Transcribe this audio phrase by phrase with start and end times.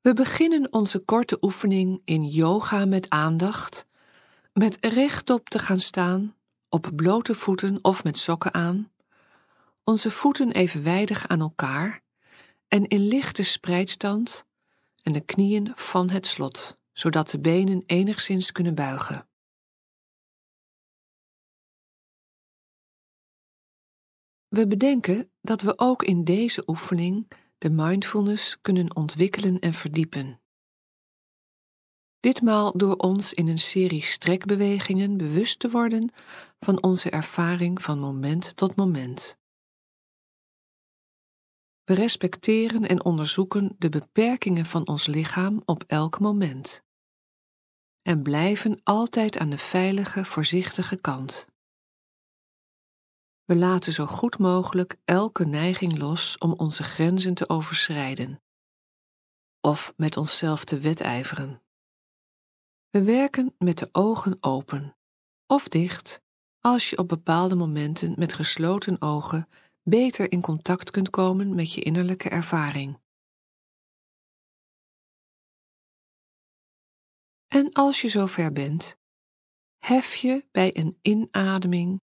[0.00, 3.86] We beginnen onze korte oefening in yoga met aandacht,
[4.52, 6.36] met rechtop te gaan staan,
[6.68, 8.92] op blote voeten of met sokken aan,
[9.84, 12.02] onze voeten evenwijdig aan elkaar
[12.68, 14.46] en in lichte spreidstand
[15.02, 19.28] en de knieën van het slot, zodat de benen enigszins kunnen buigen.
[24.48, 27.28] We bedenken dat we ook in deze oefening
[27.60, 30.40] de mindfulness kunnen ontwikkelen en verdiepen.
[32.20, 36.12] Ditmaal door ons in een serie strekbewegingen bewust te worden
[36.60, 39.38] van onze ervaring van moment tot moment.
[41.84, 46.82] We respecteren en onderzoeken de beperkingen van ons lichaam op elk moment
[48.02, 51.49] en blijven altijd aan de veilige, voorzichtige kant.
[53.50, 58.42] We laten zo goed mogelijk elke neiging los om onze grenzen te overschrijden
[59.60, 61.62] of met onszelf te wedijveren.
[62.90, 64.96] We werken met de ogen open
[65.46, 66.22] of dicht
[66.60, 69.48] als je op bepaalde momenten met gesloten ogen
[69.82, 73.00] beter in contact kunt komen met je innerlijke ervaring.
[77.46, 78.96] En als je zover bent,
[79.78, 82.00] hef je bij een inademing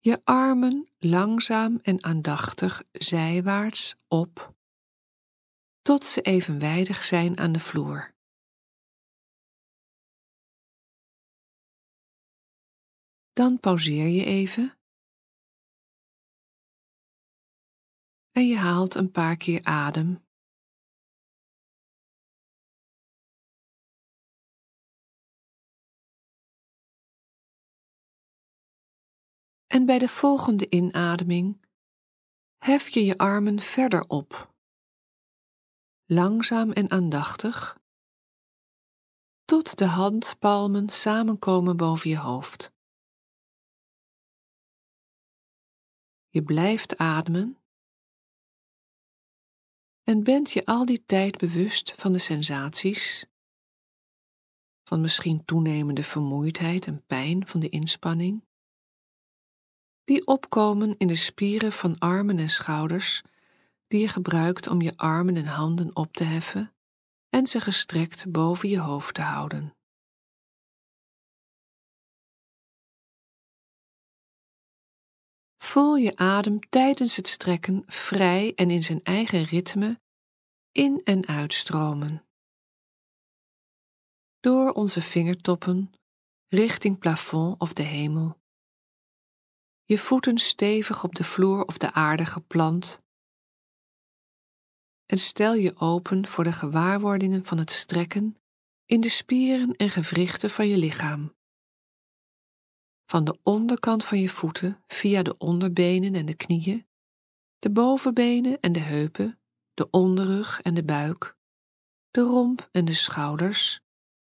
[0.00, 4.54] je armen langzaam en aandachtig zijwaarts op,
[5.82, 8.14] tot ze evenwijdig zijn aan de vloer.
[13.32, 14.78] Dan pauzeer je even
[18.30, 20.29] en je haalt een paar keer adem.
[29.70, 31.66] En bij de volgende inademing
[32.58, 34.54] hef je je armen verder op,
[36.04, 37.80] langzaam en aandachtig,
[39.44, 42.72] tot de handpalmen samenkomen boven je hoofd.
[46.28, 47.58] Je blijft ademen
[50.02, 53.26] en bent je al die tijd bewust van de sensaties,
[54.82, 58.48] van misschien toenemende vermoeidheid en pijn van de inspanning,
[60.10, 63.22] die opkomen in de spieren van armen en schouders,
[63.86, 66.74] die je gebruikt om je armen en handen op te heffen
[67.28, 69.76] en ze gestrekt boven je hoofd te houden.
[75.62, 80.00] Voel je adem tijdens het strekken vrij en in zijn eigen ritme
[80.72, 82.26] in en uitstromen.
[84.40, 85.92] Door onze vingertoppen
[86.48, 88.39] richting plafond of de hemel.
[89.90, 92.98] Je voeten stevig op de vloer of de aarde geplant.
[95.06, 98.36] En stel je open voor de gewaarwordingen van het strekken
[98.86, 101.38] in de spieren en gewrichten van je lichaam
[103.10, 106.86] van de onderkant van je voeten via de onderbenen en de knieën,
[107.58, 109.40] de bovenbenen en de heupen,
[109.74, 111.36] de onderrug en de buik,
[112.10, 113.80] de romp en de schouders,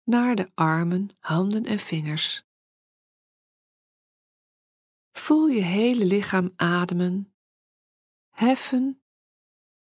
[0.03, 2.43] naar de armen, handen en vingers.
[5.19, 7.33] Voel je hele lichaam ademen,
[8.29, 9.01] heffen,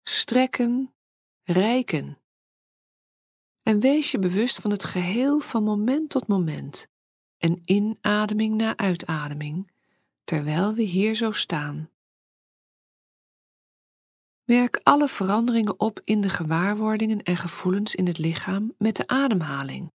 [0.04, 0.94] strekken,
[1.44, 2.18] rijken.
[3.62, 6.88] En wees je bewust van het geheel van moment tot moment
[7.38, 9.72] en inademing na uitademing,
[10.24, 11.90] terwijl we hier zo staan.
[14.44, 19.92] Merk alle veranderingen op in de gewaarwordingen en gevoelens in het lichaam met de ademhaling,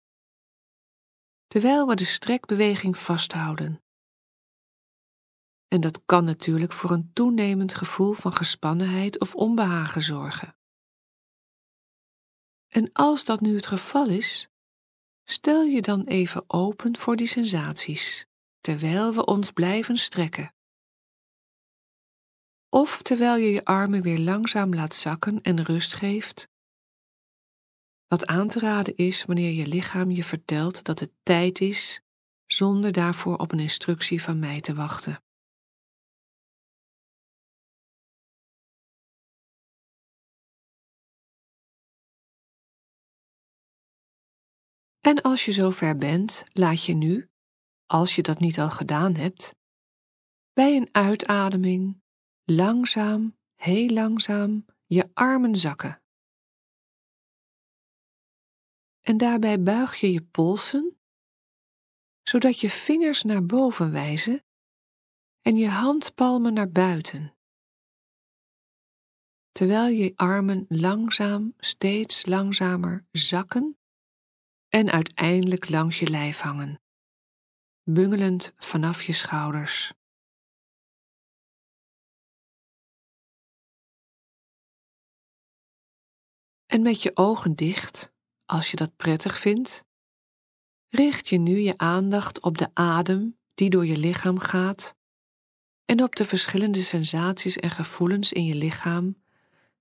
[1.48, 3.82] terwijl we de strekbeweging vasthouden.
[5.70, 10.58] En dat kan natuurlijk voor een toenemend gevoel van gespannenheid of onbehagen zorgen.
[12.68, 14.50] En als dat nu het geval is,
[15.30, 18.26] Stel je dan even open voor die sensaties,
[18.62, 20.54] terwijl we ons blijven strekken.
[22.70, 26.50] Of terwijl je je armen weer langzaam laat zakken en rust geeft.
[28.08, 32.02] Wat aan te raden is wanneer je lichaam je vertelt dat het tijd is,
[32.46, 35.24] zonder daarvoor op een instructie van mij te wachten.
[45.10, 47.30] En als je zover bent, laat je nu,
[47.86, 49.56] als je dat niet al gedaan hebt,
[50.54, 52.02] bij een uitademing
[52.44, 56.04] langzaam, heel langzaam je armen zakken.
[59.02, 61.00] En daarbij buig je je polsen,
[62.24, 64.46] zodat je vingers naar boven wijzen
[65.42, 67.34] en je handpalmen naar buiten.
[69.52, 73.79] terwijl je armen langzaam, steeds langzamer zakken
[74.70, 76.82] en uiteindelijk langs je lijf hangen,
[77.84, 79.94] bungelend vanaf je schouders.
[86.66, 88.14] En met je ogen dicht,
[88.46, 89.86] als je dat prettig vindt,
[90.90, 94.96] richt je nu je aandacht op de adem die door je lichaam gaat
[95.86, 99.18] en op de verschillende sensaties en gevoelens in je lichaam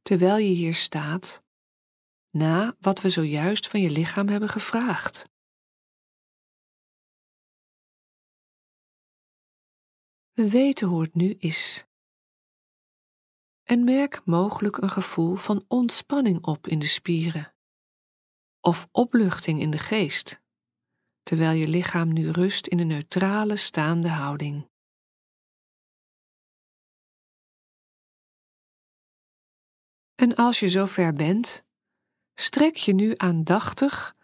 [0.02, 1.42] terwijl je hier staat,
[2.30, 5.28] na wat we zojuist van je lichaam hebben gevraagd.
[10.32, 11.86] We weten hoe het nu is.
[13.62, 17.52] En merk mogelijk een gevoel van ontspanning op in de spieren
[18.60, 20.42] of opluchting in de geest,
[21.22, 24.70] terwijl je lichaam nu rust in een neutrale staande houding.
[30.14, 31.67] En als je zover bent,
[32.40, 34.14] strek je nu aandachtig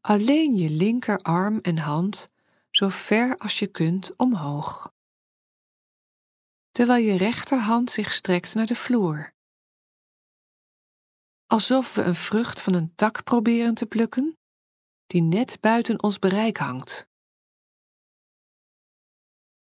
[0.00, 2.28] alleen je linkerarm en hand
[2.70, 4.92] zo ver als je kunt omhoog,
[6.70, 9.32] terwijl je rechterhand zich strekt naar de vloer.
[11.46, 14.38] Alsof we een vrucht van een tak proberen te plukken,
[15.06, 17.08] die net buiten ons bereik hangt.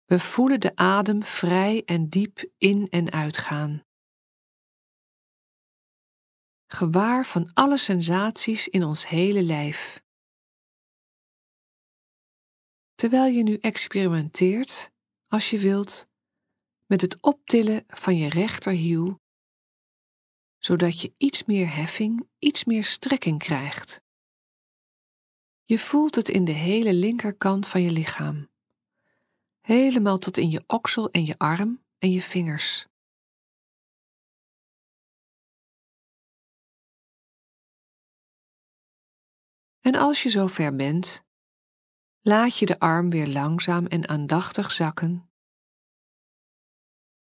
[0.05, 3.84] We voelen de adem vrij en diep in en uitgaan
[6.75, 10.03] gewaar van alle sensaties in ons hele lijf.
[12.95, 14.91] Terwijl je nu experimenteert,
[15.27, 16.07] als je wilt,
[16.85, 19.19] met het optillen van je rechterhiel,
[20.57, 24.01] zodat je iets meer heffing, iets meer strekking krijgt.
[25.63, 28.49] Je voelt het in de hele linkerkant van je lichaam,
[29.61, 32.87] helemaal tot in je oksel en je arm en je vingers.
[39.85, 41.23] En als je zover bent,
[42.21, 45.31] laat je de arm weer langzaam en aandachtig zakken.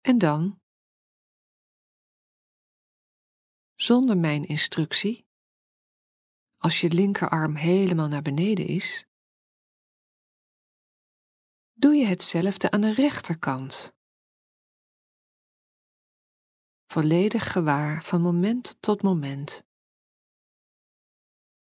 [0.01, 0.61] En dan,
[3.75, 5.27] zonder mijn instructie,
[6.57, 9.05] als je linkerarm helemaal naar beneden is,
[11.73, 13.93] doe je hetzelfde aan de rechterkant.
[16.85, 19.69] Volledig gewaar van moment tot moment.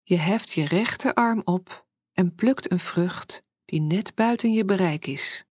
[0.09, 5.45] Je heft je rechterarm op en plukt een vrucht die net buiten je bereik is.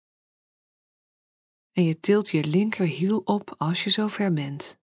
[1.73, 4.79] En je tilt je linkerhiel op als je zover bent.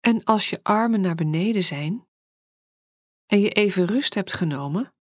[0.00, 2.08] En als je armen naar beneden zijn,
[3.30, 4.94] en je even rust hebt genomen,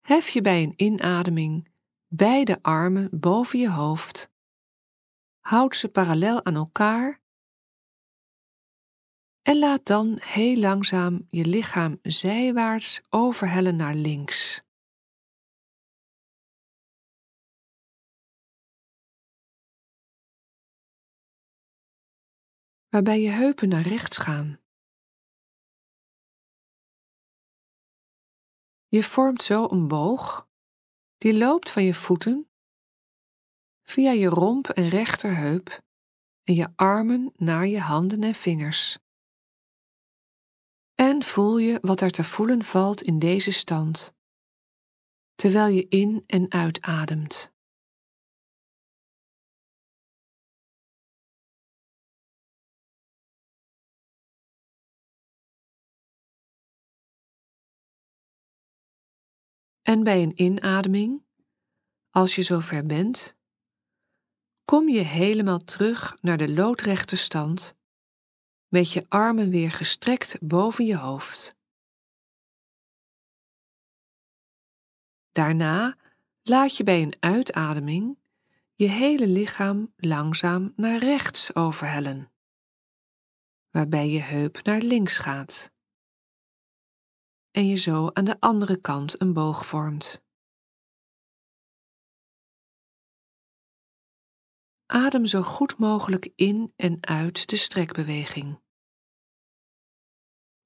[0.00, 1.68] hef je bij een inademing
[2.06, 4.30] beide armen boven je hoofd,
[5.40, 7.20] houd ze parallel aan elkaar
[9.42, 14.64] en laat dan heel langzaam je lichaam zijwaarts overhellen naar links.
[22.88, 24.65] Waarbij je heupen naar rechts gaan.
[28.96, 30.48] Je vormt zo een boog
[31.18, 32.50] die loopt van je voeten
[33.82, 35.80] via je romp en rechterheup
[36.42, 38.98] en je armen naar je handen en vingers.
[40.94, 44.14] En voel je wat er te voelen valt in deze stand,
[45.34, 47.52] terwijl je in en uitademt.
[59.86, 61.22] En bij een inademing,
[62.10, 63.36] als je zover bent,
[64.64, 67.76] kom je helemaal terug naar de loodrechte stand,
[68.68, 71.56] met je armen weer gestrekt boven je hoofd.
[75.32, 75.96] Daarna
[76.42, 78.18] laat je bij een uitademing
[78.74, 82.32] je hele lichaam langzaam naar rechts overhellen,
[83.70, 85.74] waarbij je heup naar links gaat
[87.56, 90.24] en je zo aan de andere kant een boog vormt.
[94.86, 98.62] Adem zo goed mogelijk in en uit de strekbeweging.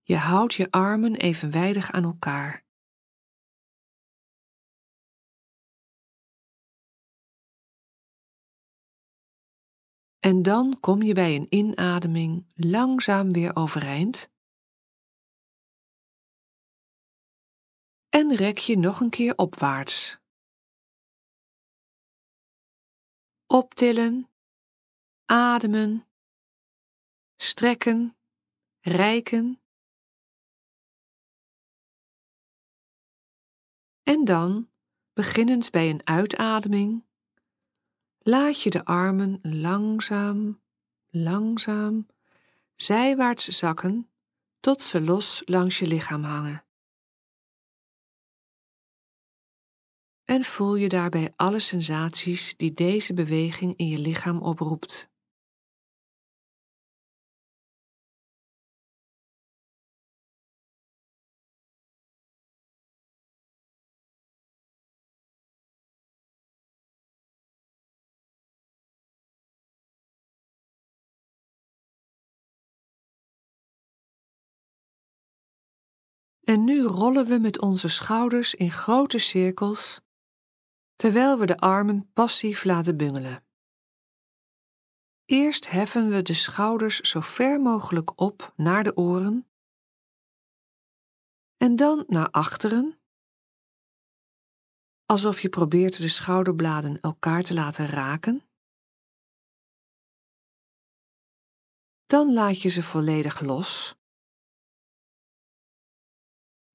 [0.03, 2.65] Je houdt je armen evenwijdig aan elkaar.
[10.19, 14.31] En dan kom je bij een inademing langzaam weer overeind.
[18.11, 20.19] En rek je nog een keer opwaarts.
[23.47, 24.31] Optillen,
[25.25, 26.07] ademen,
[27.37, 28.17] strekken,
[28.81, 29.63] rijken.
[34.03, 34.71] En dan,
[35.13, 37.07] beginnend bij een uitademing,
[38.19, 40.63] laat je de armen langzaam,
[41.11, 42.07] langzaam
[42.77, 44.11] zijwaarts zakken
[44.61, 46.70] tot ze los langs je lichaam hangen.
[50.31, 55.09] En voel je daarbij alle sensaties die deze beweging in je lichaam oproept.
[76.41, 80.01] En nu rollen we met onze schouders in grote cirkels,
[81.01, 83.45] terwijl we de armen passief laten bungelen.
[85.25, 89.51] Eerst heffen we de schouders zo ver mogelijk op naar de oren,
[91.57, 93.01] en dan naar achteren,
[95.05, 98.49] alsof je probeert de schouderbladen elkaar te laten raken.
[102.07, 103.99] Dan laat je ze volledig los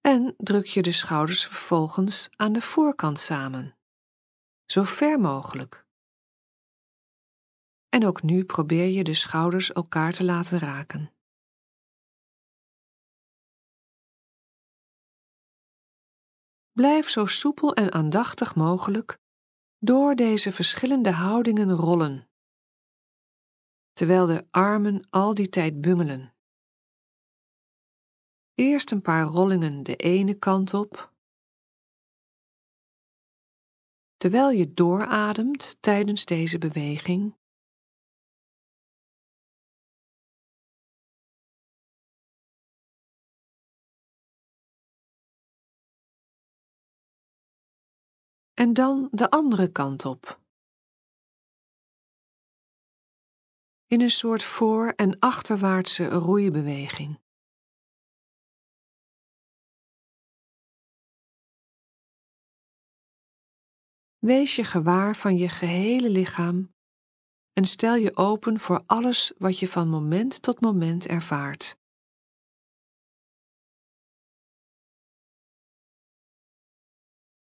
[0.01, 3.77] en druk je de schouders vervolgens aan de voorkant samen,
[4.65, 5.85] zo ver mogelijk.
[7.89, 11.13] En ook nu probeer je de schouders elkaar te laten raken.
[16.71, 19.19] Blijf zo soepel en aandachtig mogelijk
[19.77, 22.29] door deze verschillende houdingen rollen,
[23.93, 26.35] terwijl de armen al die tijd bungelen.
[28.53, 31.14] Eerst een paar rollingen de ene kant op,
[34.25, 37.35] terwijl je doorademt tijdens deze beweging.
[48.53, 50.41] En dan de andere kant op.
[53.87, 57.24] In een soort voor- en achterwaartse roeibeweging.
[64.25, 66.73] Wees je gewaar van je gehele lichaam
[67.53, 71.77] en stel je open voor alles wat je van moment tot moment ervaart.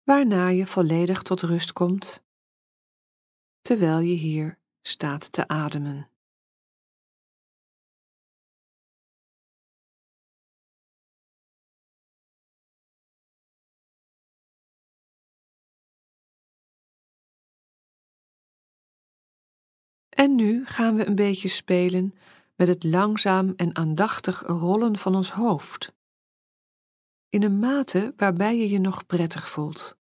[0.03, 2.24] Waarna je volledig tot rust komt,
[3.62, 6.12] terwijl je hier staat te ademen.
[20.13, 22.15] En nu gaan we een beetje spelen
[22.55, 25.93] met het langzaam en aandachtig rollen van ons hoofd.
[27.29, 29.98] In een mate waarbij je je nog prettig voelt.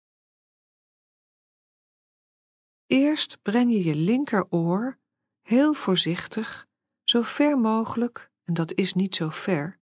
[2.86, 4.98] Eerst breng je je linkeroor
[5.42, 6.66] heel voorzichtig,
[7.04, 9.78] zo ver mogelijk, en dat is niet zo ver,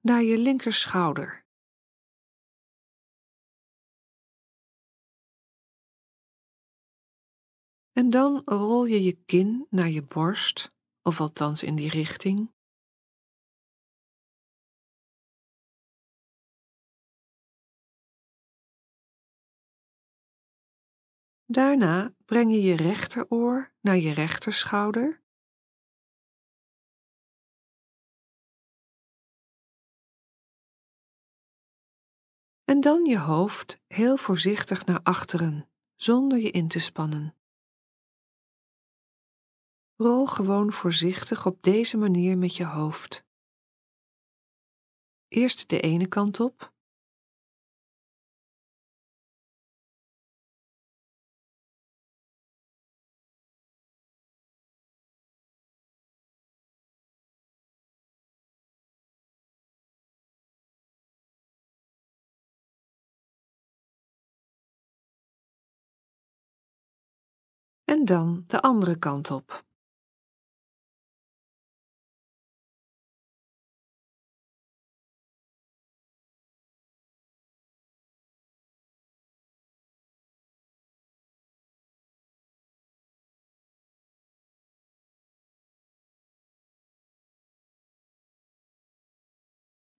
[0.00, 1.43] naar je linkerschouder.
[7.94, 10.72] En dan rol je je kin naar je borst,
[11.02, 12.52] of althans in die richting.
[21.44, 25.22] Daarna breng je je rechteroor naar je rechterschouder.
[32.64, 37.43] En dan je hoofd heel voorzichtig naar achteren, zonder je in te spannen.
[39.96, 43.26] Rol gewoon voorzichtig op deze manier met je hoofd.
[45.28, 46.72] Eerst de ene kant op.
[67.84, 69.64] En dan de andere kant op.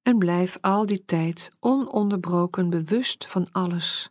[0.06, 4.10] en blijf al die tijd ononderbroken bewust van alles.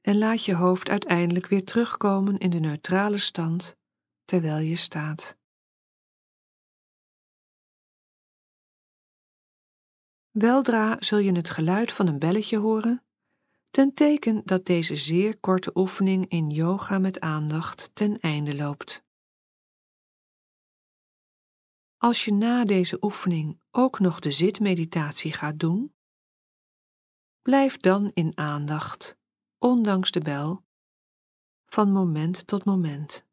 [0.00, 3.76] En laat je hoofd uiteindelijk weer terugkomen in de neutrale stand
[4.24, 5.36] terwijl je staat.
[10.30, 13.04] Weldra zul je het geluid van een belletje horen,
[13.70, 19.04] ten teken dat deze zeer korte oefening in yoga met aandacht ten einde loopt.
[22.04, 25.94] Als je na deze oefening ook nog de zitmeditatie gaat doen,
[27.42, 29.16] blijf dan in aandacht,
[29.58, 30.64] ondanks de bel,
[31.66, 33.26] van moment tot moment.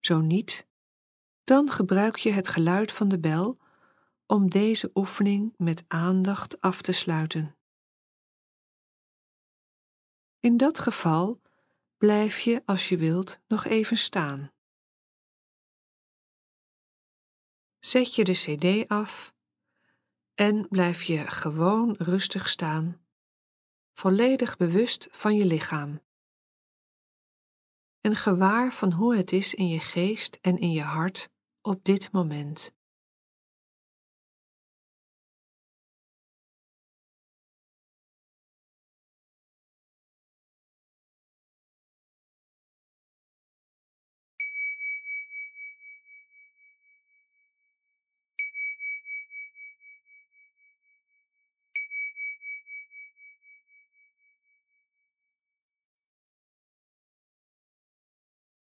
[0.00, 0.68] Zo niet,
[1.44, 3.58] dan gebruik je het geluid van de bel
[4.26, 7.56] om deze oefening met aandacht af te sluiten.
[10.40, 11.40] In dat geval
[11.96, 14.52] blijf je, als je wilt, nog even staan.
[17.78, 19.34] Zet je de CD af
[20.34, 23.06] en blijf je gewoon rustig staan,
[23.92, 26.00] volledig bewust van je lichaam.
[28.00, 31.30] En gewaar van hoe het is in je geest en in je hart
[31.60, 32.76] op dit moment.